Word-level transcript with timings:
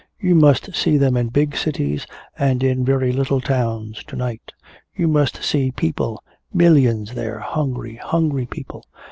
You 0.19 0.33
must 0.33 0.73
see 0.75 0.97
them 0.97 1.15
in 1.15 1.27
big 1.27 1.55
cities 1.55 2.07
and 2.35 2.63
in 2.63 2.83
very 2.83 3.11
little 3.11 3.39
towns 3.39 4.03
to 4.05 4.15
night. 4.15 4.51
You 4.95 5.07
must 5.07 5.43
see 5.43 5.69
people, 5.69 6.23
millions 6.51 7.13
there, 7.13 7.37
hungry, 7.37 7.97
hungry 7.97 8.47
people. 8.47 8.83